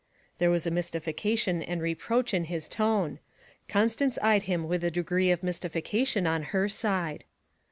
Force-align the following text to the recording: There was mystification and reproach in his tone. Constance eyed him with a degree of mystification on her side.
There 0.39 0.49
was 0.49 0.65
mystification 0.65 1.61
and 1.61 1.79
reproach 1.79 2.33
in 2.33 2.45
his 2.45 2.67
tone. 2.67 3.19
Constance 3.67 4.17
eyed 4.23 4.41
him 4.49 4.67
with 4.67 4.83
a 4.83 4.89
degree 4.89 5.29
of 5.29 5.43
mystification 5.43 6.25
on 6.25 6.41
her 6.57 6.67
side. 6.67 7.23